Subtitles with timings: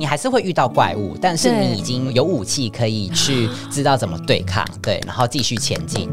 [0.00, 6.08] 你还是会遇到怪物，但是你已经有武器可以去知道怎么对抗，对，然后继续前进。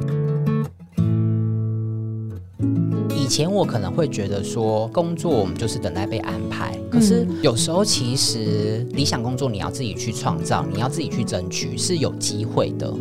[3.15, 12.93] 以前我可能会觉得说，工作我们就是等待被安排，可是有时候其实理想工作你要自己去创造，你要自己去争取，是有机会的。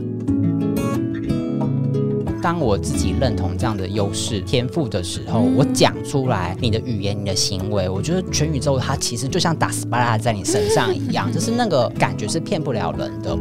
[2.47, 13.37] 当我自己认同这样的优势天赋的时候，我讲出来，你的语言、你的行为，我觉得全宇宙它其实就像打 SPA 在你身上一样， 就是那个感觉是骗不了人的。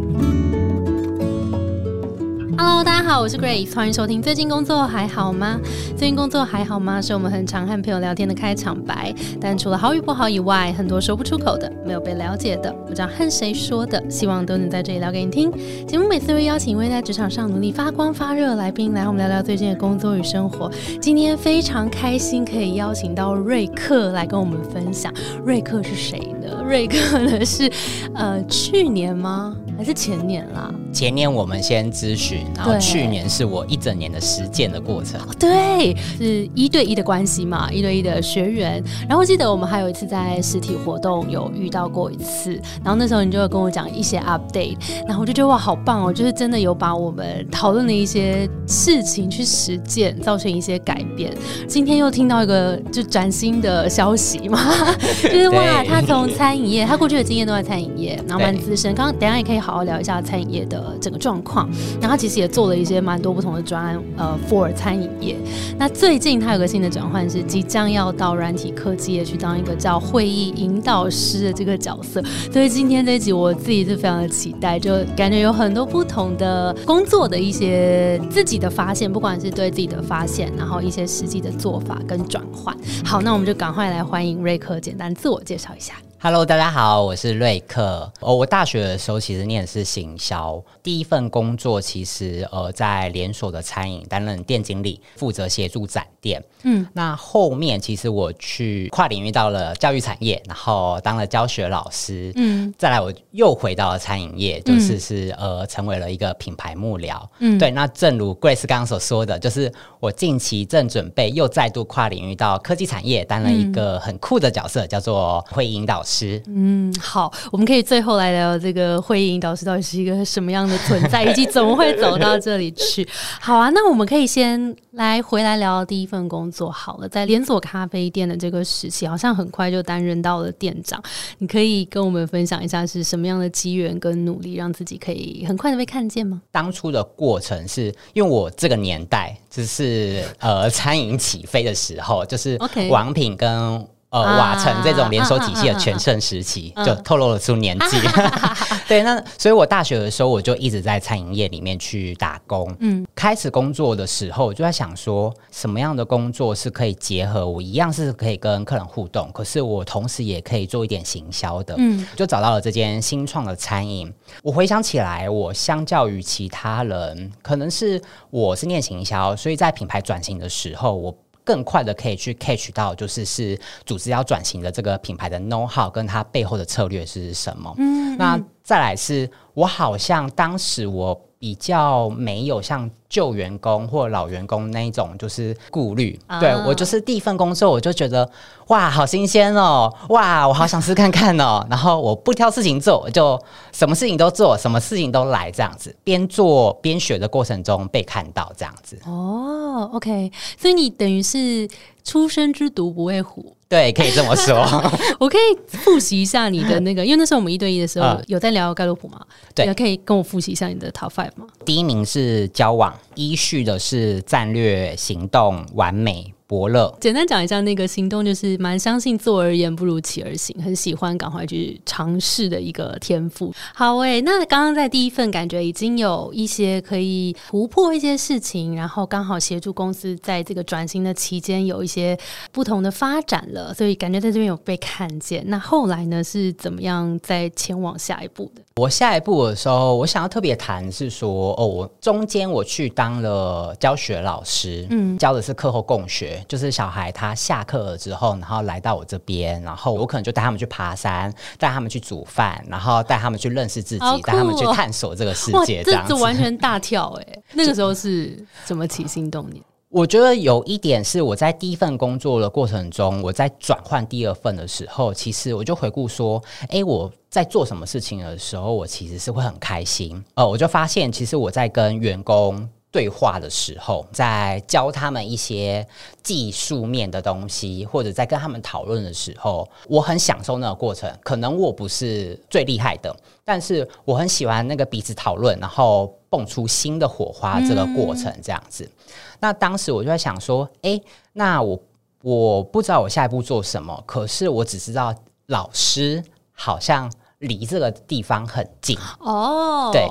[2.58, 4.22] Hello，大家好，我是 Grace，欢迎收听。
[4.22, 5.59] 最近工作还好吗？
[5.98, 7.02] 最近工作还好吗？
[7.02, 9.13] 是我们很常和朋友聊天的开场白。
[9.41, 15.52] 但除了好与不好以外，很多说不出口的，没有被了解的，不知道和谁说的，希望都能在这里聊给你听。
[15.86, 20.72] 节目每次会邀请一位在职场上努力发光发热的来宾来和我们聊聊最近的工作与生活。
[21.02, 25.13] 今天非常开心可以邀请到瑞克来跟我们分享。
[25.44, 26.63] 瑞克是谁呢？
[26.63, 27.70] 瑞克呢是
[28.13, 29.57] 呃去年吗？
[29.77, 30.73] 还是前年啦？
[30.93, 35.20] 前年我们先咨询，然后去年是我一整年的实践的过程。
[35.37, 38.84] 对，是一对一的关系嘛，一对一的学员。
[39.07, 51.34] 然后我记得我们还有一次在实体活动有遇到过一次，然后那时候你就有跟我讲一些 update，然后我就觉得哇，好棒哦，就是真的有把我们讨论的一些事情去实践，造成一些改变。
[51.67, 54.60] 今天又听到一个就崭新的消息嘛，
[55.21, 58.93] 就是哇，他从餐饮业，他过去的经验都在餐饮业，然后蛮资深。
[58.95, 61.68] 刚刚等下也可以好好聊一下餐饮业的整个状况。
[61.99, 65.35] 然后他其实也做了一些蛮多不同的专案，呃，for 餐饮业。
[65.78, 72.24] 那最近他有个新的转换，是即将要到软体科技业去当一个叫会议引导师的这个角色。
[72.52, 82.75] 所以今天这一集我自己是非常的期待，就感觉有很多不同的工作的一些自己的发现，不管是对自己的发现，然后一些实际的做法跟转换。
[83.03, 85.96] 好，那我们就赶快来欢迎瑞克，简单自我介绍一下。
[86.25, 88.12] Hello，大家好，我是瑞克。
[88.19, 96.44] 哦，我大学的时候其实念的是行销，第一份工作其实呃在连锁的餐饮担任店经理，负责协助展店。
[96.63, 102.33] 嗯，那后面其实我去跨领域到了教育产业，然后当了教学老师。
[102.38, 107.21] 嗯再来我又回到了餐饮业，就是是、呃成为了一个品牌幕僚。
[107.38, 116.41] 嗯对，那正如 Grace 刚刚所说的，就是我近期正准备又再度跨领域到科技产业，担任一个很酷的角色，叫做会引导师。
[116.47, 123.07] 嗯，好，我们可以最后来聊这个会议引导师到底是一个什么样的存在，以及怎么会走到这里去。
[123.41, 131.01] 好啊，那我们可以先来回来聊第一份工作好了，在连锁咖啡店的这个时期，好像很快就担任到了店长。
[131.39, 136.41] 你可以跟我们分享一下是什么样的机缘跟努力，让自己可以很快的被看见吗？
[136.51, 142.57] 当初的过程是因为我这个年代就是呃餐饮起飞的时候，就是
[142.89, 143.85] 王品跟。
[144.15, 147.99] 呃，啊瓦城这种连锁体系的全盛时期，就透露了出年纪。
[148.87, 152.73] 对，那所以我大学的时候，我就一直在餐饮业里面去打工。
[152.79, 161.75] 嗯开始工作的时候，我就在想说，什么样的工作是可以结合我一样是可以跟客人互动，可是我同时也可以做一点行销的。
[161.77, 164.13] 嗯就找到了这间新创的餐饮。
[164.43, 171.13] 我回想起来，我相较于其他人，可能是我是念行销，所以在品牌转型的时候，我。
[171.45, 177.73] 更快的可以去 catch 到，就是是组织要转型的这个品牌的 know how 跟它背后的策略是什么。
[177.78, 186.39] 嗯那再来是我好像当时我比较没有像旧员工或老员工那一种就是顾虑，啊。
[186.39, 188.27] 对我就是第一份工作我就觉得
[188.69, 193.39] 哇好新鲜哦，哇我好想试看看哦，然后我不挑事情做，我就
[193.71, 201.69] 什么事情都做，什么事情都来这样子，边做边学的过程中被看到这样子，哦，OK，所以你等于是
[202.03, 203.54] 初生之犊不畏虎。
[203.67, 204.55] 对，可以这么说，
[205.19, 208.23] 我可以复习一下你的那个， 因为那时候我们一对一的时候嗯。
[208.27, 209.19] 有在聊盖洛普嘛，
[209.55, 209.65] 对。
[209.65, 211.47] 也可以跟我复习一下你的 Top Five 吗？
[211.65, 216.95] 第一名是交往，依序的是战略、行动、完美、伯乐。
[217.01, 223.53] 简单讲一下，那个行动就是蛮相信做而言不如起而行，很喜欢赶快去尝试的一个天赋。
[223.74, 232.18] 好诶、那刚刚在第一份感觉已经有一些可以突破一些事情，然后刚好协助公司在这个转型的期间有一些
[232.51, 235.44] 不同的发展了，所以感觉在这边有被看见。
[235.47, 238.62] 那后来呢是怎么样再前往下一步的？
[238.81, 256.13] 我下一步的时候，我想要特别谈是说，哦，我中间我去当了教学老师，嗯，教的是课后共学，就是小孩他下课了之后，然后来到我这边，然后我可能就带他们去爬山，带他们去煮饭，然后带他们去认识自己，带他们去哦探索这个世，界，这样子。
[256.16, 259.63] 完全大跳哎、那个时候是怎么起 心动念？
[259.95, 270.21] 我觉得有一点是我在第一份工作的过程中，我在转换第二份的时候，其实我就回顾说，诶，我在做什么事情的时候，我其实是会很开心。
[270.33, 275.88] 呃，我就发现，其实我在跟员工对话的时候，在教他们一些
[276.21, 281.09] 技术面的东西，或者在跟他们讨论的时候，我很享受那个过程。
[281.24, 283.15] 可能我不是最厉害的，
[283.45, 288.91] 但是我很喜欢那个彼此讨论，然后蹦出新的火花这个过程，这样子。
[289.39, 291.01] 那当时我就在想说，诶，
[291.31, 291.79] 那我
[292.21, 295.15] 我不知道我下一步做什么，可是我只知道
[295.45, 296.21] 老师
[296.51, 297.09] 好像
[297.39, 300.05] 离这个地方很近哦，对，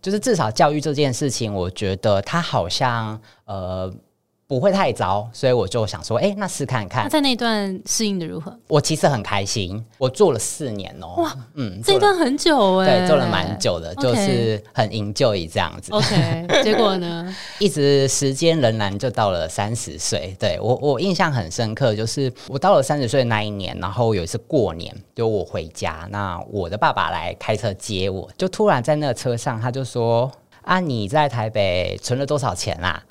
[0.00, 3.92] 就是至少教育这件事情，我觉得他好像呃。
[4.46, 7.04] 不会太糟，所以我就想说，哎，那试看看。
[7.04, 8.54] 他在那段适应的如何？
[8.68, 11.22] 我其实很开心，我做了四年哦。
[11.22, 15.90] 哇，嗯，这段很久哎，对，做了蛮久的，就是很营救一这样子。
[15.92, 17.34] OK，结果呢？
[17.58, 20.36] 一直时间仍然就到了三十岁。
[20.38, 30.30] 对我，我印象很深刻，就是我到了三十岁那一年，然后有一次过年，就我回家，那我的爸爸来开车接我，就突然在那个车上，他就说
[30.62, 33.02] ：“啊，你在台北存了多少钱啦？”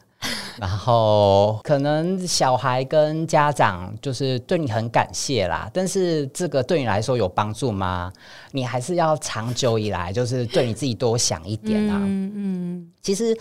[0.60, 8.12] 然后可能小孩跟家长就是对你很感谢啦，但是这个对你来说有帮助吗？
[8.52, 11.98] 你还是要长久以来就是对你自己多想一点啊。
[12.02, 13.38] 嗯嗯，其实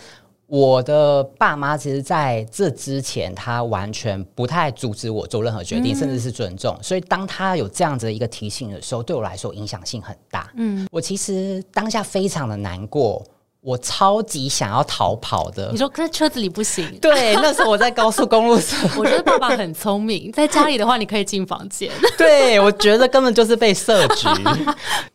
[0.47, 6.77] 我的爸妈其实在这之前，他完全不太阻止我做任何决定，甚至是尊重。
[6.81, 10.51] 所以当他有这样子一个提醒的时候，对我来说影响性很大。
[10.55, 13.23] 嗯，我其实当下非常的难过。
[13.63, 15.71] 我超级想要逃跑的。
[15.71, 16.85] 你说在车子里不行？
[16.99, 18.77] 对，那时候我在高速公路上。
[18.99, 21.89] 我觉得爸爸很聪明，在家里的话，你可以进房间。
[22.17, 24.27] 对，我觉得根本就是被设局。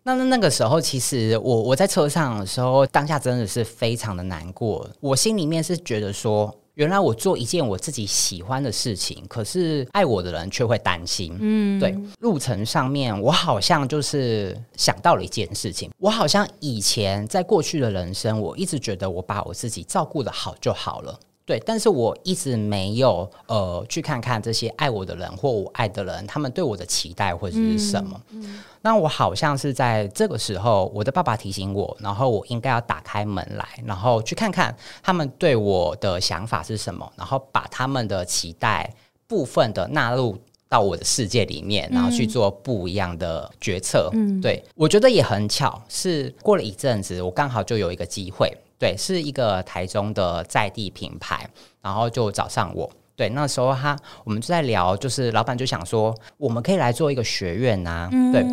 [0.02, 4.88] 那那那个时候，其实我我在车上的时候，当下真的是非常的难过。
[5.00, 6.52] 我心里面是觉得说。
[6.78, 11.36] 原来我做一件我自己喜欢的事情，可是爱我的人却会担心。
[11.40, 21.18] 嗯，对，路程上面我好像就是想到了一件事情，我好像以前在过去的人生，我一直觉得我把我自己照顾的好就好了。
[21.48, 28.20] 对，但是我一直没有呃去看看这些爱我的人或我爱的人，他们对我的期待或者是什么。
[28.82, 38.94] 那我好像是在这个时候，我的爸爸提醒我，然后我应该要打开门来，然后去看看他们对我的想法是什么，然后把他们的期待
[39.26, 40.36] 部分的纳入
[40.68, 44.10] 到我的世界里面，然后去做不一样的决策。
[44.12, 48.54] 嗯，对我觉得也很巧，是过了一阵子，我刚好就有一个机会。
[48.78, 51.48] 对，是一个台中的在地品牌，
[51.82, 52.88] 然后就找上我。
[53.16, 58.08] 对，那时候他我们就在聊，就是老板就想说，我们可以来做一个学院呐。
[58.32, 58.46] 对，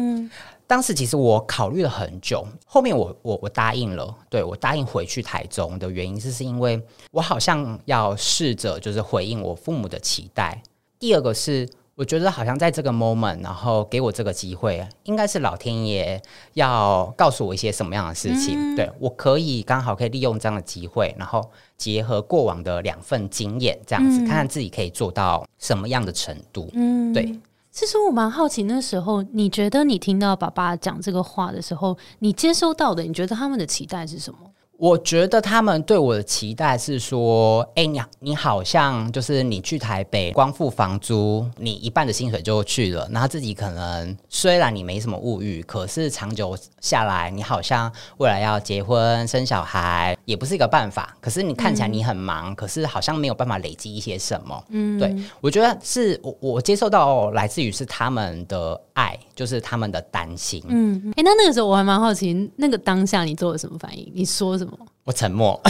[0.65, 4.11] 当时其实我考虑了很久，后面我我我答应了。
[4.27, 6.81] 对我答应回去台中的原因是，是因为
[7.11, 10.59] 我好像要试着就是回应我父母的期待。
[10.97, 11.69] 第二个是。
[11.95, 16.21] 我觉得好像在这个 moment，然后给我这个机会，应该是老天爷
[16.53, 18.75] 要告诉我一些什么样的事情。
[18.75, 26.69] 对我可以刚好可以利用这样的机会，然后结合过往的两份经验，这样子看看自己可以做到什么样的程度。
[26.73, 27.39] 嗯，对。
[27.71, 34.39] 其实我蛮好奇，那时候你觉得你听到爸爸讲这个话的时候，你接收到的，你觉得他们的期待是什么？
[34.77, 43.07] 我觉得他们对我的期待是说：“哎，你你好像就是你去台北光付房租，你一半的薪水就去了。
[43.11, 51.15] 然后自己可能虽然你没什么物欲，可是长久下来，你好像未来要结婚生小孩也不是一个办法。
[51.21, 54.61] 可是你看起来你很忙，可是好像没有办法累积一些什么。
[54.69, 60.61] 嗯，对我觉得是我我接受到来自于是他们的爱，就是他们的担心。
[60.67, 64.11] 嗯，哎，那那个时候我还蛮好奇，那个当下你做了什么反应？
[64.13, 64.64] 你说什么？
[65.05, 65.61] 我沉默，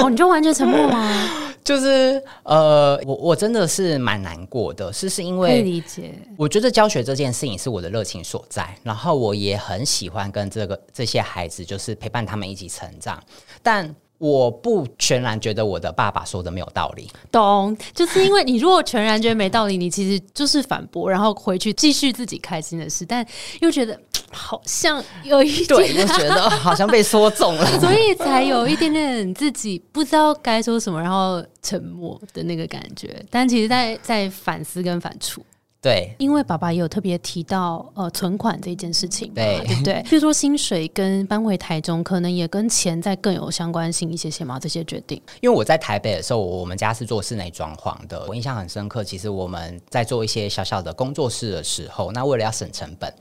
[0.00, 1.28] 哦，你就完全沉默吗？
[1.62, 6.14] 就是呃，我我真的是蛮难过的，是是因为理解。
[6.38, 13.22] 我觉得教学这件事情是我的热情所在，然后我也很喜欢跟这个这些孩子，就是陪伴他们一起成长，
[13.62, 13.94] 但。
[14.18, 17.76] 我不全然觉得我的爸爸说的没有道理，懂？
[17.92, 23.26] 就是因为你如果全然觉得没道理，你其实就是反驳，然后回去继续自己开心的事，但
[23.60, 24.00] 又觉得
[24.32, 33.24] 好像有一点，就觉得好像被说中了， 所以才有一点点自己不知道该说什么，然后沉默的那个感觉。
[33.30, 35.38] 但其实，在在反思跟反刍。
[35.82, 40.00] 对因为爸爸也有特别提到呃存款这件事情，对对不对？
[40.08, 45.20] 比如说薪水跟搬回台中，可能也跟钱在更有相关性一些些嘛，这些决定。
[45.40, 49.02] 因为我在台北的时候，我们家是做室内装潢的，我印象很深刻。
[49.02, 53.12] 其实我们在做一些小小的工作室的时候，那为了要省成本，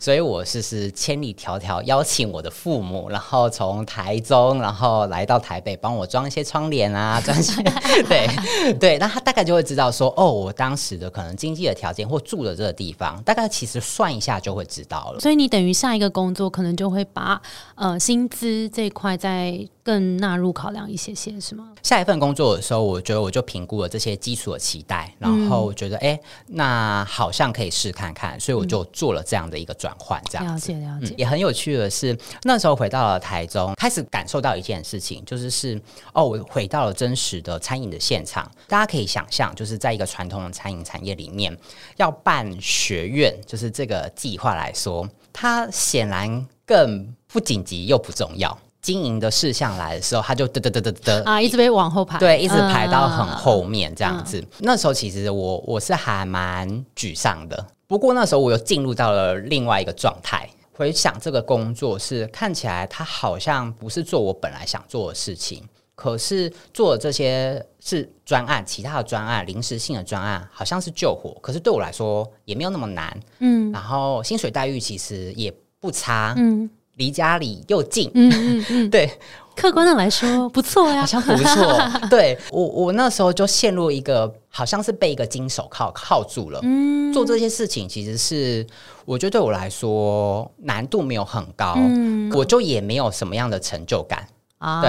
[0.00, 7.62] 所以我是是千里迢迢邀请我的父母，然后从台中，然后来到台北帮我装一些窗帘啊，装一些
[8.08, 15.20] 对对，那他大概就会知道说，哦，我当时的可能经济的条件或住的这个地方，大概其实算一下就会知道了。
[15.20, 17.40] 所以你等于下一个工作可能就会把
[17.74, 21.72] 呃薪资这一块再更纳入考量一些些，是吗？
[21.82, 30.58] 下一份工作的时候，我觉得我就评估了这些基础的期待，然后我觉得哎、诶那好像可以试看看，所以我就做了这样的一个转换，这样了。
[30.58, 35.80] 解了解嗯，，也很有趣的是，那时候回到了台中，开始感受到一件事情，就是是
[36.12, 38.50] 哦，我回到了真实的餐饮的现场。
[38.66, 41.56] 大家可以想象，就是在一个传统的餐饮产业里面，
[41.98, 48.58] 要办学院，就是这个计划来说，它显然更不紧急又不重要。
[48.80, 53.36] 经营的事项来的时候，它就得得得得得啊，一直被往后排，对，一直排到很嗯。
[53.36, 54.42] 后面这样子。
[54.60, 60.48] 那时候其实我我是还蛮沮丧的，不过那时候我又进入到了另外一个状态。
[60.72, 65.60] 回想这个工作是看起来它好像不是做我本来想做的事情，
[65.98, 73.18] 可是做的这些是专案，其他的专案、临时性的专案，好像是救火，可是对我来说也没有那么难。
[73.40, 73.72] 嗯。
[73.72, 76.70] 然后薪水待遇其实也不差，嗯。
[76.94, 79.08] 离家里又近，嗯嗯嗯， 对，
[79.54, 81.00] 客观的来说不错呀。
[81.00, 81.78] 好，像不错。
[82.10, 86.60] 对我，我那时候就陷入一个好像是被一个金手铐铐住了。
[86.62, 87.12] 嗯。
[87.12, 88.66] 做这些事情其实是
[89.04, 92.32] 我觉得对我来说难度没有很高，嗯。
[92.32, 94.26] 我就也没有什么样的成就感，
[94.58, 94.82] 啊，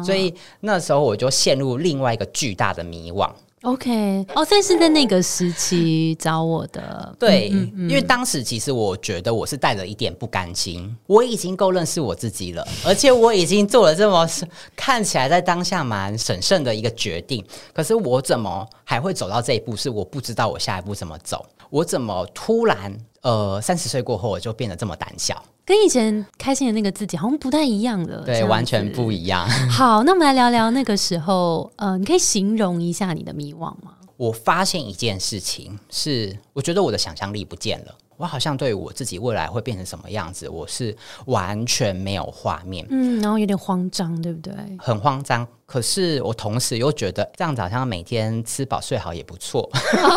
[0.00, 3.30] 对所以那时候我就陷入另外一个巨大的迷惘。
[3.62, 7.90] OK，哦，这是在那个时期找我的，对，嗯嗯。
[7.90, 14.24] 因为当时其实我觉得我是带着一点不甘心，我已经够认识我自己了，而且我已经做了这么
[14.76, 19.76] 看起来在当下蛮审慎的一个决定，可是我怎么还会走到这一步？
[19.76, 22.90] 是我不知道我下一步怎么走，我怎么突然
[23.20, 25.44] 呃三十岁过后我就变得这么胆小？
[25.66, 29.46] 跟以前开心的那个自己好像不太一样了，对，完全不一样。
[29.68, 33.92] 好，那我们来聊聊那个时候，呃，你可以形容一下你的迷惘吗？
[34.16, 37.94] 我发现一件事情是，我觉得我的想象力不见了。
[38.16, 42.86] 我好像对我自己未来会变成什么样子，我是完全没有画面。
[42.88, 44.54] 嗯，然后有点慌张，对不对？
[44.78, 49.68] 很慌张，可是我同时又觉得这样子好像每天吃饱睡好也不错，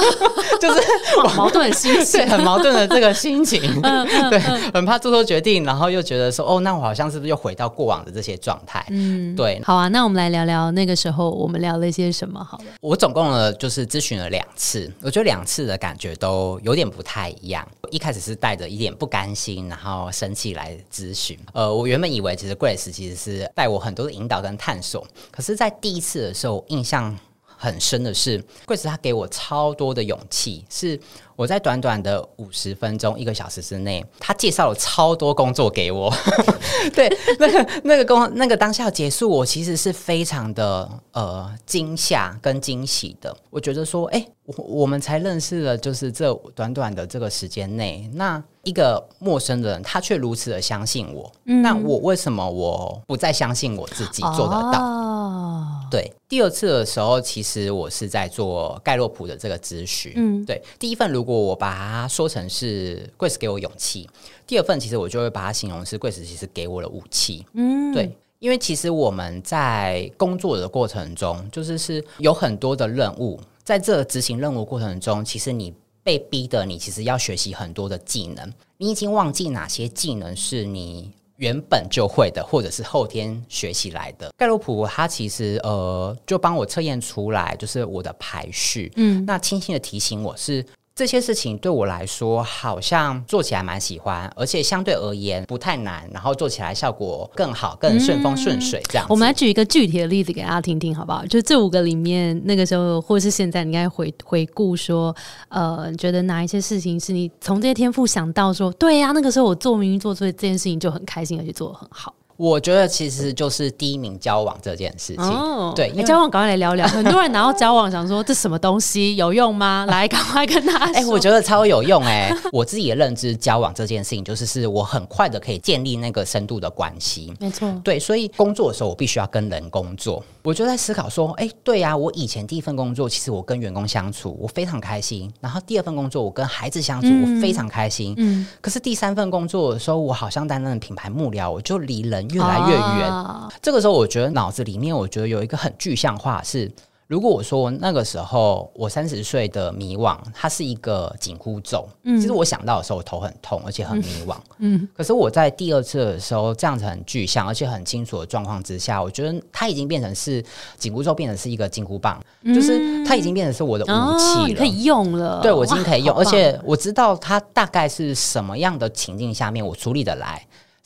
[0.62, 0.79] 就是
[1.17, 2.27] 哇矛盾的心对情。
[2.29, 3.60] 很矛盾的这个心情，
[4.31, 4.39] 对，
[4.74, 8.86] 很怕做错决定，然后又觉得说哦，那我好像是不是又回到过往的这些状态？
[8.91, 12.63] 嗯，对好啊，那我们来聊聊那个时候我们聊了一些什么好了。
[12.79, 17.67] 我总共呢就是咨询了两次，我觉得两次的感觉都有点不太一样。
[17.89, 21.38] 一开始是带着一点不甘心，然后生气来咨询。
[21.51, 31.00] 呃，我原本以为其实 Grace 其实是带我很多的引导跟探索，可是，在第一次的时候，印象很深的是贵子他给我超多的勇气，是
[31.41, 36.13] 我在短短的五十分钟、一个小时之内，他介绍了超多工作给我。
[36.93, 43.36] 对，那个那个工那个当下结束，我其实是非常的呃惊吓跟惊喜的。
[43.50, 54.79] 我觉得说，哎、我我们才认识了，就是这短短的这个时间内，那一个陌生人，他却如此的相信我，那我为什么我不再相信我自己做得到？
[54.79, 60.13] 哦，对，第二次的时候，其实我是在做盖洛普的这个咨询。
[60.15, 64.09] 嗯对，第一份如果我把它说成是 Grace 给我勇气，
[64.47, 67.45] 第二份其实我就会把它形容是 Grace 其实给我了武器。
[67.53, 75.73] 嗯，对，因为其实我们在工作的过程中，就是是有很多的任务，在这执行任务过程中，其实你
[76.03, 81.11] 被逼的，你其实要学习很多的技能，你已经忘记哪些技能是你。
[81.38, 84.31] 原本就会的，或者是后天学习来的。
[84.38, 88.91] 盖洛普他其实呃，就帮我测验出来，就是我的排序。
[88.95, 99.07] 嗯那轻轻的提醒我是这些事情对我来说好像做起来蛮喜欢，而且相对而言不太难，然后做起来效果更好、更顺风顺水这样。
[99.10, 101.25] 我们来举一个具体的例子给大家听听，好不好？
[101.25, 105.15] 就这五个里面，那个时候或是现在，你应该回回顾说，
[105.50, 112.13] 呃，觉得哪一些事情是你从这些天赋想到说，对呀、那个时候我做明明做出这件事情就很开心，而且做的很好。
[112.41, 115.24] 我觉得其实就是第一名交往这件事情。
[115.24, 116.88] 哦，对因为交往赶快来聊聊。
[116.89, 119.86] 很多人拿到交往想说这什么东西有用吗？
[119.88, 120.93] 来，赶快跟他说。
[120.98, 127.31] 哎、我觉得超有用哎、 我自己的认知，交往这件事情就是是我很快的可以建立那个深度的关系。
[127.39, 135.31] 没错，对，所以工作的时候我必须要跟人工作，我就在思考说，哎、对呀、我以前第一份工作，其实我跟员工相处，我非常开心。
[135.39, 138.15] 然后第二份工作，我跟孩子相处，我非常开心。
[138.17, 143.07] 嗯，可是第三份工作的时候，我好像担任品牌幕僚，我就离人越来越远。
[143.11, 146.71] 啊这个时候，我觉得脑子里面，我觉得有一个很具象化是。
[147.07, 154.38] 如果我说那个时候我三十岁的迷惘，它是一个紧箍咒，其实我想到的时候，我头很痛，而且很迷惘。
[154.59, 160.41] 嗯，可是我在第二次的时候，这样子很具象，而且很清楚的状况之下，我觉得它已经变成是
[160.77, 164.47] 紧箍咒，变成是一个金箍棒，就是它已经变成是我的武哦，器了。
[164.47, 165.41] 你可以用了。
[165.41, 170.41] 对我已经可以用，而且我知道它大概是什么样的情境下面我处理得来，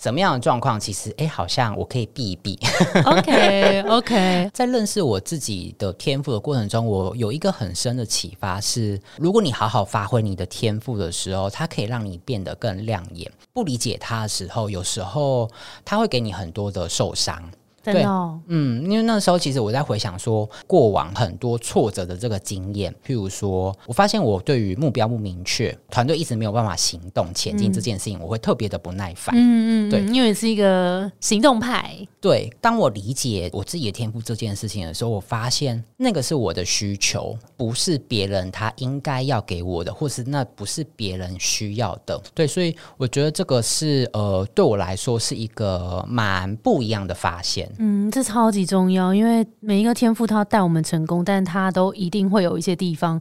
[0.06, 2.60] 什么样的状况，其实哎、好像我可以避一避。
[3.06, 13.32] OK OK，在认识我自己的天赋的过程中，我有一个很深的启发是：如果你好好发挥你的天赋的时候，它可以让你变得更亮眼。
[13.52, 15.50] 不理解它的时候，有时候
[15.84, 17.42] 它会给你很多的受伤。
[17.86, 29.36] 真的哦，嗯，因为那时候其实我在回想说过往很多挫折的这个经验，譬如说我发现我对于目标不明确，团队一直没有办法行动前进这件事情，我会特别的不耐烦。
[29.38, 42.20] 嗯嗯，对嗯因为是一个行动派，对，当我理解我自己的天赋这件事情的时候，我发现那个是我的需求，不是别人他应该要给我的，或是那不是别人需要的。
[42.34, 47.70] 对，所以我觉得这个是呃，对我来说是一个蛮不一样的发现。
[47.78, 53.20] 嗯，这超级重要，因为每一个天赋它带我们成功，但它都一定会有一些地方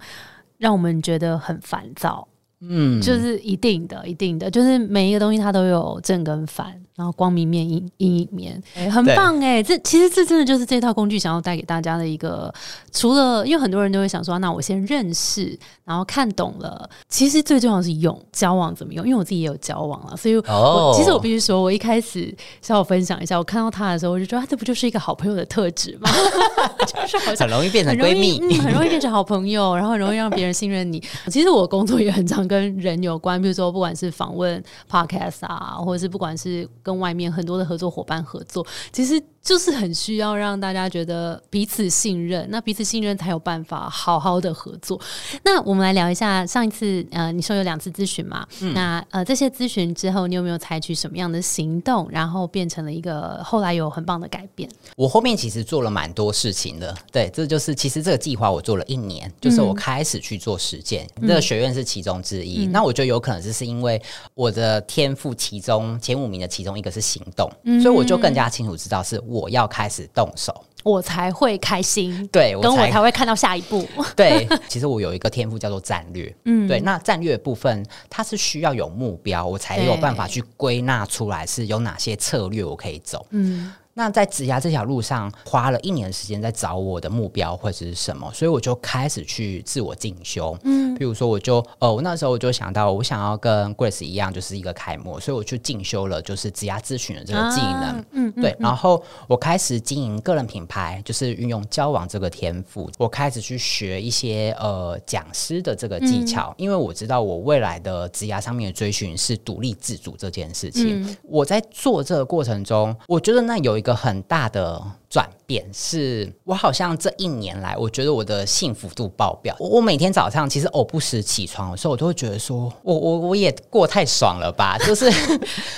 [0.59, 2.27] 让我们觉得很烦躁。
[2.61, 9.63] 嗯，就是一定的，一定的，就是每一个东西它都有正跟反，然后光明面、阴阴影面，哎很棒哎！
[9.63, 12.53] 这其实这真的就是这套工具想要带给大家的一个，
[12.93, 22.33] 除了因为很多人都会想说，那我先认识，然后看懂了，其实最重要的是用交往怎么用，因为我自己也有交往了，所以我、哦其实我必须说，我一开始
[22.63, 26.09] 稍微分享一下，我看到他的时候，我就觉得他这不就是一个好朋友的特质吗？
[26.87, 28.39] 就是好像很容易变成闺蜜。
[28.39, 31.03] 嗯，很容易变成好朋友，然后很容易让别人信任你。
[31.27, 44.99] 其实我工作也很常跟人有关，比如说不管是访问 podcast 啊，或者是不管是跟外面很多的合作伙伴合作，其实就是很需要让大家觉得彼此信任，那彼此信任才有办法好好的合作。
[45.45, 48.47] 那我们来聊一下上一次，呃，你说有两次咨询嘛？
[48.61, 54.67] 嗯那呃，这些咨询之后，你有没有采取什么样的行动，然后变成了一个后来有很棒的改变？
[54.97, 62.65] 我后面其实做了蛮多事情的，对，这就是其实这个计划我做了一年，就是我开始去做实践，这个学院是其中之一。
[62.67, 64.01] 那我觉得有可能是是因为
[64.33, 67.51] 我的天赋其中前五名的其中一个是行动，
[67.83, 73.85] 所以我就更加清楚知道是我要开始动手，我才会开心，对我跟我才才会看到下一步。
[74.15, 76.69] 对，其实我有一个天赋叫做战略，嗯。
[76.69, 83.27] 对，那战略部分它是需要有目标，我才有办法去归纳出来是有哪些策略我可以走。
[83.31, 90.57] 嗯那在职涯这条路上，花了一年的时间在找我的目标或者是什么，所以我就开始去自我进修。
[90.65, 97.83] 嗯比如说，我就呃，我那时候我就想到，我想要跟 Grace 一样，就是一个楷模，所以我去进修了，就是职涯咨询的这个技能。
[97.83, 111.03] 啊嗯，嗯对，然后我开始经营个人品牌，就是运用交往这个天赋，我开始去学一些呃讲师的这个技巧，因为我知道我未来的职涯上面的追寻是独立自主这件事情。
[111.03, 119.55] 嗯我在做这个过程中，我觉得那有一个很大的转变，是我好像这一年来，我觉得我的幸福度爆表。
[119.61, 125.09] 我我每天早上其实偶不时起床的时候，我都会觉得说，我我我也过太爽了吧， 就是。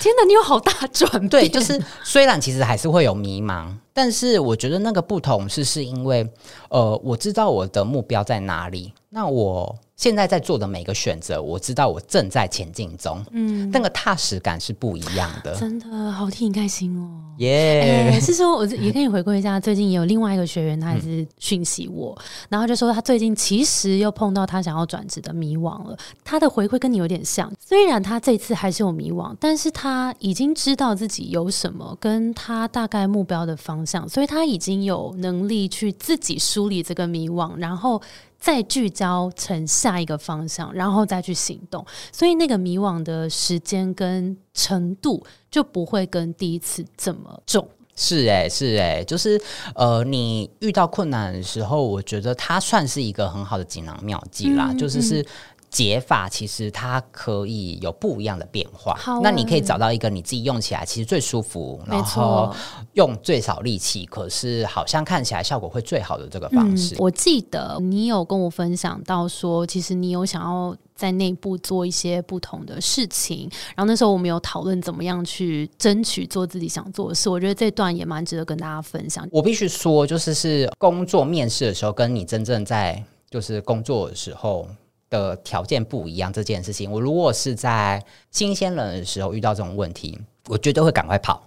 [0.01, 6.25] 天哪，你有好大转变，对，就是虽然其实还是会有迷茫，但是我觉得那个不同是是因为，
[6.69, 17.09] 呃，我知道我的目标在哪里，那我现在在做的每个选择，我知道我正在前进中，嗯，那个踏实感是不一样的，真的好替你开心哦。
[17.39, 22.17] 耶、哎、是说，我也跟你回顾一下，最近也有另外一个学员，他也是讯息我，
[22.49, 25.97] 然后就说他最近其实又碰到他想要转职的迷惘了。
[26.25, 38.03] 他的回馈跟你有点像，虽然他这次还是有迷惘，但是他已经知道自己有什么，跟他大概目标的方向，所以他已经有能力去自己梳理这个迷惘，然后。
[38.47, 47.69] 再聚焦成下一个方向，然后再去行动，所以那个迷惘的时间跟程度就不会跟第一次这么重。
[47.97, 49.41] 是哎、是哎、就是
[49.75, 55.27] 呃，你遇到困难的时候，我觉得它算是一个很好的锦囊妙计啦，嗯就是是
[55.71, 59.21] 解法其实它可以有不一样的变化好。
[59.21, 62.57] 那你可以欸找到一个你自己用起来其实最舒服，没然后错
[62.95, 66.95] 用最少力气，可是好像看起来效果会最好的这个方式。
[66.95, 77.29] 嗯我记得你有跟我分享到说，其实你有想要在内部做一些不同的事情，然后那时候我们有讨论怎么样去争取做自己想做的事。
[77.29, 79.29] 我觉得这段也蛮值得跟大家分享。
[79.31, 84.67] 我必须说，就是是工作面试的时候，跟你真正在就是工作的时候
[85.11, 86.91] 的条件不一样这件事情。
[86.91, 91.43] 我如果是在新鲜人的时候遇到这种问题，我绝对会赶快跑。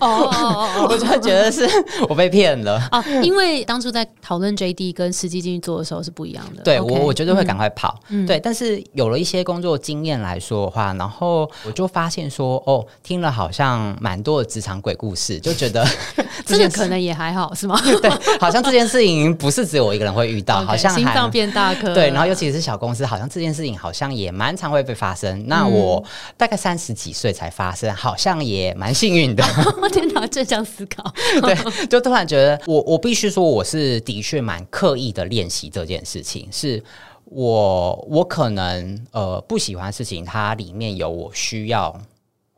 [0.00, 1.68] 哦哦哦 我就会觉得是
[2.08, 2.80] 我被骗了。
[2.92, 6.62] 哦，因为当初在讨论 JD 跟实际进去做的时候是不一样的。
[6.62, 7.98] 对我，我绝对会嗯赶快跑。
[8.26, 15.86] 对，但是有了一些工作经验来说的话，然后我就发现说，哦，听了好像蛮多的职场鬼故事，就觉得
[16.44, 17.80] 这个件可能也还好，是吗？
[18.02, 21.94] 对，好像这件事情不是只有我一个人会遇到好像还心脏变大颗了。
[21.94, 25.46] 对，然后尤其是小公司，好像这件事情好像也蛮常会被发生。
[25.46, 26.02] 那我
[26.36, 29.44] 大概三十几岁才发生，好像也蛮幸运的。
[29.80, 31.04] 我 天哪，正向思考。
[31.42, 36.82] 对，就突然觉得我我必须说，我是的确蛮刻意的练习这件事情，是
[37.24, 42.00] 我我可能呃不喜欢事情，它里面有我需要。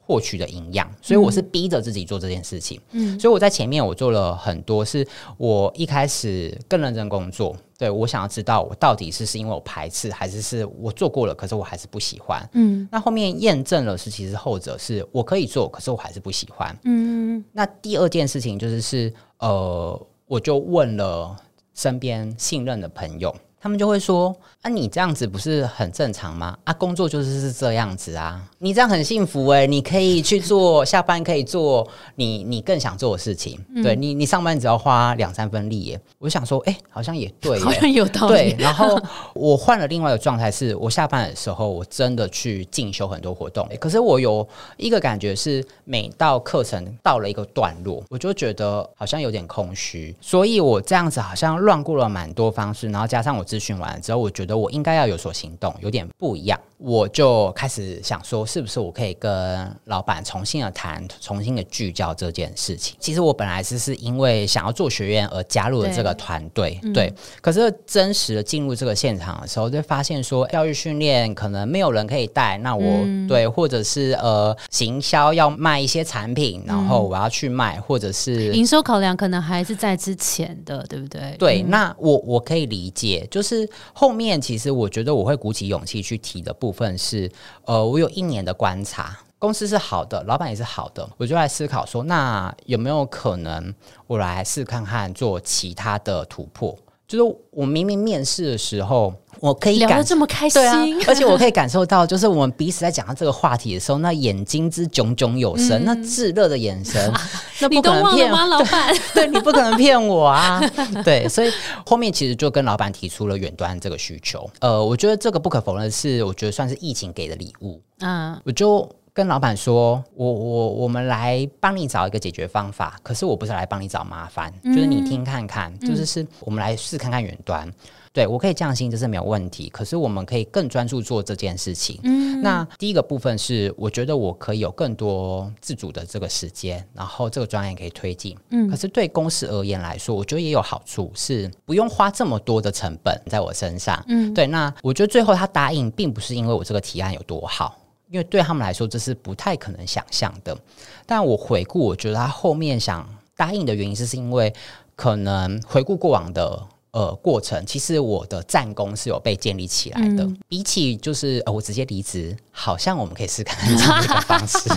[0.09, 2.81] 获取的营养，所以我是逼着自己做这件事情。
[2.93, 5.05] 嗯，所以我在前面我做了很多，是
[5.37, 7.57] 我一开始更认真工作。
[7.79, 12.49] 对我想要知道我到底是是因为我排斥，还是是我做过了，可是我还是不喜欢。
[12.53, 16.75] 嗯那后面验证了是，其实后者是我可以做，可是我还是不喜欢。
[16.85, 21.37] 嗯那第二件事情就是是呃，我就问了
[21.75, 24.35] 身边信任的朋友，他们就会说
[24.67, 26.59] ：“啊，你这样子不是很正常吗？
[26.65, 38.35] 啊，工作就是是这样子啊，你这样很幸福诶、你可以去做下班可以做你你更想做的事情，对你你上班只要花两三分力耶。”我想说，哎、好像也对耶，好像有道理。
[38.35, 39.01] 对，然后
[39.35, 43.69] 我换了另外一个状态，是我下班的时候，我真的去进修很多活动。
[43.79, 44.45] 可是我有
[44.79, 56.59] 一个感觉是，每到课程到了一个段落，我就觉得好像有点空虚，所以我这样子好像乱过了蛮多方式，然后加上我咨询完了之后，我觉得我应该要有所行动，有点不一样。
[56.79, 62.97] 我就开始想说，是不是我可以跟老板重新的谈，重新的聚焦这件事情。
[63.01, 67.13] 其实我本来是是因为想要做学院而加入了这个团队，对。
[67.41, 72.85] 可是真实的进入这个现场的时候，就发现说，教育训练可能没有人可以带，那我、
[73.27, 81.35] 对，或者是呃，行销要卖一些产品，然后我要去卖，或者是营收考量可能还是在之前的，对不对？
[81.39, 87.31] 对，那我我可以理解，就是后面其实我觉得我会鼓起勇气去提的部分是，
[87.65, 93.73] 呃，我有一年的观察，公司是好的，老板也是好的，我就来思考说，那有没有可能
[94.09, 96.77] 我来试看看做其他的突破？
[97.07, 107.13] 就是我明明面试的时候，我可以聊感得这么开心对，啊， 而且我可以感受到，就是我们彼此在讲到这个话题的时候，那眼睛之炯炯有神，那炙热的眼神，
[107.61, 108.95] 那不可能骗老板？
[109.15, 110.61] 对你不可能骗我啊！
[111.05, 111.51] 对，所以
[111.85, 114.49] 后面其实就跟老板提出了远端这个需求。
[114.61, 117.81] 呃，我觉得这个不可否认的是，我觉得算是疫情给的礼物。
[118.01, 127.71] 嗯，我就跟老板说，我我我们来帮你找一个解决方法，可是我不是来帮你找麻烦，就是你听看看，就是是我们来试看看远端。
[128.17, 129.69] 对我可以降薪，这是没有问题。
[129.69, 132.01] 可是我们可以更专注做这件事情。
[132.03, 138.35] 嗯，那第一个部分是，我觉得我可以有更多自主的这个时间，然后这个专业可以推进。
[138.49, 144.03] 嗯，可是对公司而言来说，我觉得也有好处，是不用花这么多的成本在我身上。
[144.09, 144.47] 嗯，对。
[144.47, 147.77] 那我觉得最后他答应，并不是因为我这个提案有多好。
[148.09, 150.57] 因为对他们来说，这是不太可能想象的。
[151.05, 154.51] 但我回顾，我觉得他后面想答应的原因，是是因为
[154.95, 156.67] 可能回顾过往的
[156.97, 160.27] 呃过程，其实我的战功是有被建立起来的。
[160.49, 164.71] 比起就是呃我直接离职，好像我们可以试看看 这样的一个方式。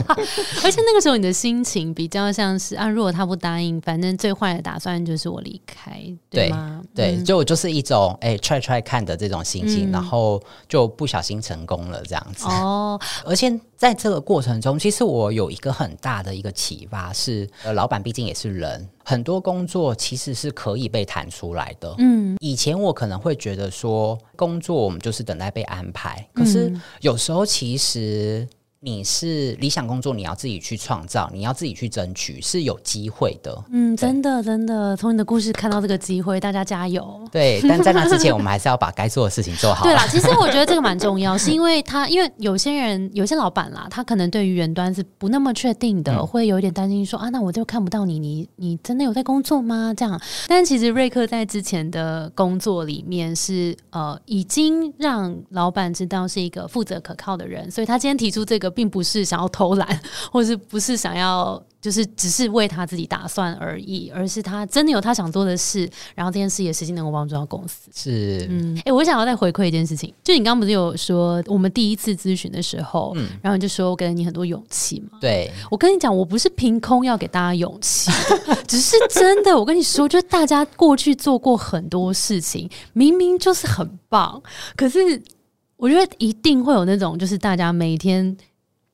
[0.62, 6.82] 而且那个时候你的心情比较像是啊，如果他不答应，反正最坏的打算就是我离开，对吗？
[6.94, 12.46] 对，嗯就就是一种哎、try try 看的这种心情，然后就不小心成功了这样子。
[12.48, 21.96] 哦，而且在这个过程中，其实我有一个很大的一个启发是，呃，老板毕竟也是人，很多工作其实是可以被谈出来的。
[21.98, 28.46] 嗯，以前我可能会觉得说，工作我们就是等待被安排，可是有时候其实。
[28.82, 33.62] 你是理想工作，你要自己去创造，你要自己去争取，是有机会的。
[33.74, 37.22] 嗯，真的真的，从你的故事看到这个机会，大家加油。
[37.30, 39.84] 对，但在那之前，我们还是要把该做的事情做好。
[39.86, 49.94] 对啦， 其实我觉得这个蛮重要，是因为他，因为有些人，有些老板啦，他可能对于远端是不那么确定的，会有一点担心说啊，那我就看不到你，你你真的有在工作吗？
[49.94, 50.18] 这样。
[50.48, 59.50] 但其实瑞克在之前的工作里面是呃，已经让老板知道是一个负责可靠的人，所以他今天提出这个，并不是想要。
[59.50, 60.00] 偷懒，
[60.32, 67.90] 或者不是想要，就是只是为他自己打算而已，而是他真的有他想做的事，然后这件事也实际能够帮助到公司。
[67.94, 75.18] 是，嗯，哎，我想要再回馈一件事情，就你刚刚不是有说我们第一次咨询的时候，嗯，然后你就说我给了你很多勇气嘛？
[75.20, 78.12] 对，我跟你讲，我不是凭空要给大家勇气，
[78.68, 84.42] 只是真的，我跟你说，就大家过去做过很多事情，明明就是很棒，
[84.78, 85.00] 可是
[85.76, 88.38] 我觉得一定会有那种，就是大家每天。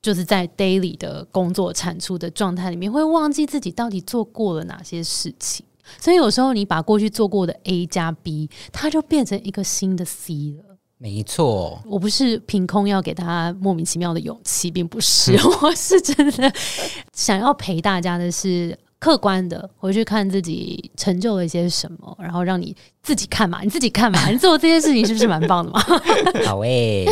[0.06, 5.66] 就是在 daily 的工作产出的状态里面，会忘记自己到底做过了哪些事情。
[6.00, 10.78] 所以有时候你把过去做过的 A 加 B，它就变成一个新的 C 了。
[11.00, 16.54] 没错，我不是凭空要给大家莫名其妙的勇气，并不是， 我是真的
[17.12, 18.78] 想要陪大家的是。
[18.98, 25.80] 客观的回去看自己成就了一些什么，然后让你自己看嘛，你自己看嘛，你做这些事情是不是蛮棒的嘛？
[26.44, 27.06] 好诶，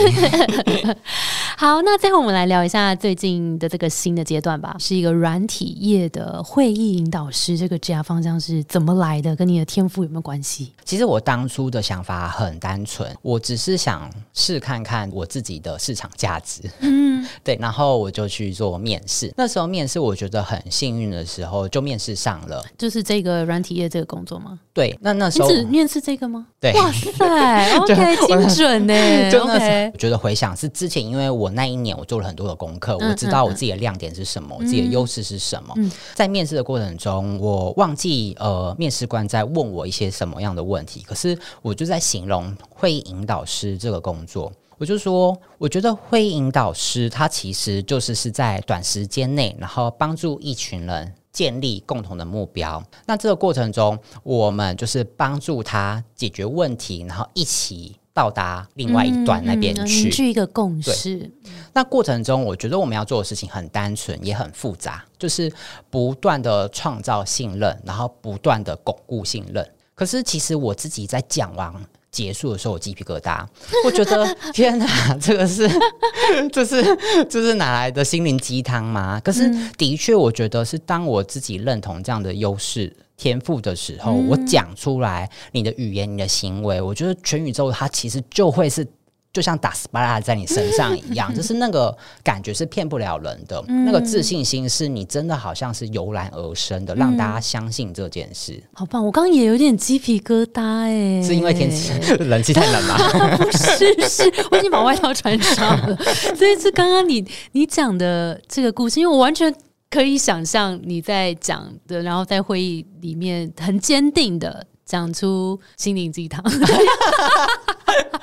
[1.55, 9.35] 好，那最后我们来聊一下最近的这个新的阶段吧，是一个软体业的会议引导师，这个职业方向是怎么来的？
[9.35, 10.73] 跟你的天赋有没有关系？
[10.83, 16.63] 其实我当初的想法很单纯，我只是想试看看我自己的市场价值。
[16.79, 19.31] 嗯， 对，然后我就去做面试。
[19.37, 21.83] 那时候面试我觉得很幸运的时候就。
[21.83, 24.57] 面试上了，就是这个软体业这个工作吗？
[24.71, 26.47] 对，那那时候只面试这个吗？
[26.61, 28.93] 对，哇塞， OK，精准呢。
[29.37, 35.75] OK，我觉得回想是之前，因为我那一年我做了很多的功课，我知道我自己的亮点是什么，我自己的优势是什么。
[36.13, 44.49] 在面试的过程中，我忘记呃，面试官在问我一些什么样的问题，可是我就在形容会议引导师这个工作。
[44.77, 52.81] 我就说，我觉得会议引导师他其实就是是在短时间内，然后帮助一群人建立共同的目标。
[53.05, 61.29] 那这个过程中，我们就是帮助他解决问题，然后一起到达另外一端那边去，去一个共识。
[61.73, 65.51] 那过程中，我觉得我们要做的事情很单纯，也很复杂，就是
[65.89, 69.67] 不断的创造信任，然后不断的巩固信任。
[69.95, 71.73] 可是，其实我自己在讲完。
[72.13, 73.45] 结束的时候，我鸡皮疙瘩，
[73.83, 75.67] 我觉得 天哪，这个是，
[76.53, 76.81] 这是，
[77.27, 79.19] 这是哪来的心灵鸡汤吗？
[79.21, 88.87] 可是的确，我觉得是当我自己认同这样的优势天赋的时候，我讲出来，你的语言、你的行为，我觉得全宇宙它其实就会是。
[89.33, 98.61] 就像打 SPA 在你身上一样， 就是那个感觉是骗不了人的，那个自信心是你真的好像是油然而生的，让大家相信这件事。
[98.73, 99.03] 好棒！
[99.03, 102.95] 我刚刚也有点鸡皮疙瘩哎，是因为天气冷气太冷吗？
[103.37, 105.97] 不是，是我已经把外套穿上了。
[106.37, 109.51] 所以是刚刚你你讲的这个故事，因为我完全
[109.89, 114.67] 可以想象你在讲的，然后在会议里面很坚定的。
[114.85, 116.43] 讲出心灵鸡汤，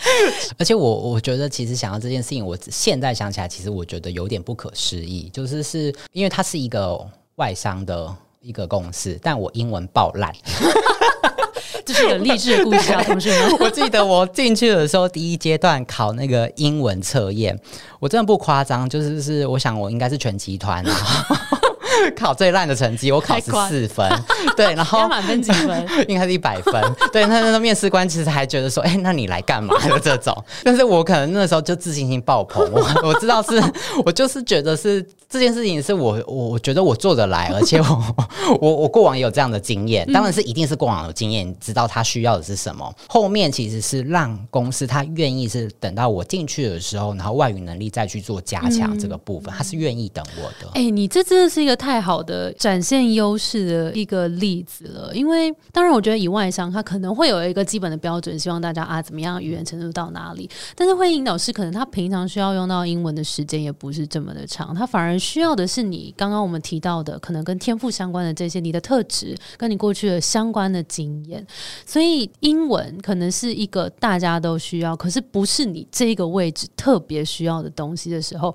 [0.58, 6.98] 而且我我觉得其实想到这件事情，我现在想起来，其实我觉得有点不可思议，就是是因为它是一个
[7.36, 10.34] 外商的一个公司，但我英文爆烂，
[11.84, 13.56] 这是个励志的故事啊，同学们。
[13.60, 17.58] 我记得我进去的时候，第一阶段考那个英文测验，
[17.98, 21.59] 我真的不夸张，就是是我想我应该是全集团啊。
[22.16, 24.08] 考最烂的成绩，我考十四分，
[24.56, 25.86] 对，然后满分几分？
[26.08, 26.82] 应该是一百分，
[27.12, 27.24] 对。
[27.26, 29.74] 那那个面试官其实还觉得说，哎，那你来干嘛？
[29.88, 33.62] 的这种，但是我可能那时候就自信心爆棚，我我知道是，
[34.04, 38.16] 我就是觉得是这件事情是我我我觉得我做得来，而且我
[38.60, 42.90] 我我过往也有这样的经验，当然是一定是过往有经验，知道他需要的是什么。
[43.06, 50.70] 后面其实是让公司他愿意是等到我进去的时候，然后外语能力再去做加强这个部分，他是愿意等我的。
[50.72, 51.90] 哎，你这真的是一个太。
[51.90, 60.48] 太好的展现优势的一个例子了，因为当然，我觉得以外商他可能会有一个基本的标准，希望大家啊怎么样语言程度到哪里。
[60.76, 71.46] 但是会引导师可能他平常需要用到英文的时间也不是这么的长，他反而需要的是你刚刚我们提到的可能跟天赋相关的这些你的特质，跟你过去的相关的经验。
[71.84, 78.52] 所以英文可能是一个大家都需要，可是不是你这个位置特别需要的东西的时候，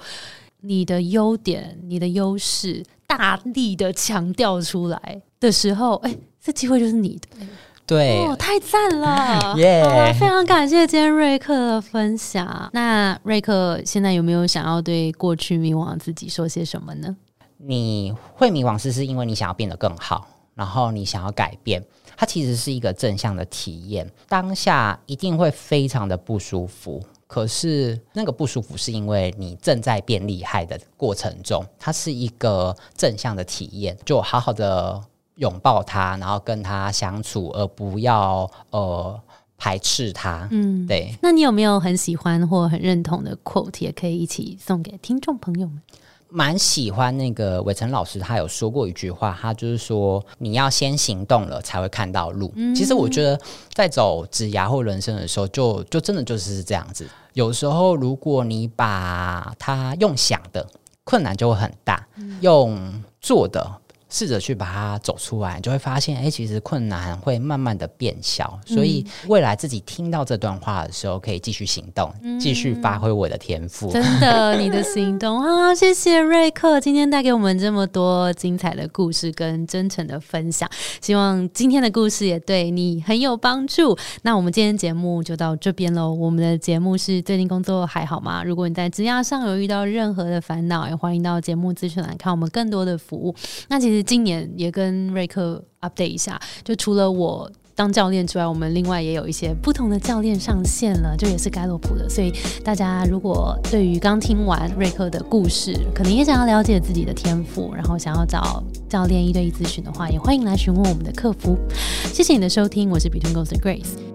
[0.62, 2.84] 你的优点、你的优势。
[3.08, 7.46] 大力的强调出来的时候，哎，这机会就是你的。
[7.88, 9.54] 对，哦，太赞了！
[9.58, 12.70] 耶非常感谢今天瑞克的分享。
[12.74, 17.16] 那瑞克现在有没有想要对过去迷惘自己说些什么呢？
[17.58, 21.84] 你会迷惘是是因为你想要变得更好，然后你想要改变，
[22.18, 24.10] 它其实是一个正向的体验。
[24.28, 35.02] 当下一定会非常的不舒服，可是那个不舒服是因为你正在变厉害的过程中，它是一个正向的体验，就好好的
[35.36, 39.20] 拥抱他，然后跟他相处，而不要呃
[39.58, 40.48] 排斥他。
[40.52, 45.82] 嗯，对，那你有没有很喜欢或很认同的 quote，也可以一起送给听众朋友们？
[46.28, 52.54] 蛮喜欢那个伟成老师，他有说过一句话，他就是说你要先行动了才会看到路。
[52.76, 53.40] 其实我觉得
[53.74, 57.08] 在走职涯或人生的时候就，就真的就是这样子。
[57.34, 60.68] 有时候如果你把它用想的，
[61.06, 61.96] 困难就会很大；
[62.42, 63.82] 用做的。
[64.16, 68.58] 试着去把它走出来，你就会发现，哎、其实困难会慢慢的变小。
[68.66, 73.92] 所以未来自己听到这段话的时候，可以继续行动，继续发挥我的天赋。
[73.92, 75.76] 真的， 你的行动啊！
[75.76, 80.70] 谢谢瑞克今天带给我们这么多精彩的故事跟真诚的分享，
[81.02, 83.98] 希望今天的故事也对你很有帮助。
[84.22, 86.14] 那我们今天节目就到这边喽。
[86.14, 88.42] 我们的节目是最近工作还好吗？
[88.42, 93.36] 如果你在职涯上有遇到任何的烦恼，也欢迎到节目资讯栏看我们更多的服务。
[93.68, 97.52] 那其实今年也跟瑞克 update 一下，就除了我。
[97.78, 102.08] 当教练之外，我们另外也有一些不同的教练上线了，就也是盖洛普的。
[102.08, 111.58] 所以大家如果对于刚听完瑞克的故事，可能也想要了解自己的天赋，然后想要找教练一对一咨询的话，也欢迎来询问我们的客服。
[112.14, 114.15] 谢谢你的收听，我是 Between Ghosts Grace。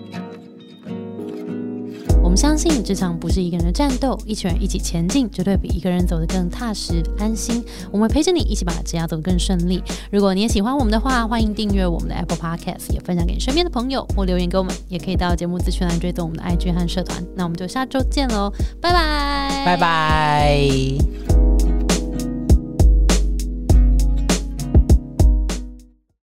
[2.23, 7.65] 我们相信职场不是一个人的战斗，一群人一起前进，绝对比一个人走得更踏实安心。
[7.91, 9.83] 我们陪着你一起把职涯走得更顺利。
[10.13, 17.21] 如果你也喜欢我们的话，欢迎订阅我们的 Apple Podcast，也分享给你身边的朋友或留言给我们，也可以到节目资讯栏追踪我们的 IG 和社团。
[17.35, 21.70] 那我们就下周见喽，拜拜，拜拜。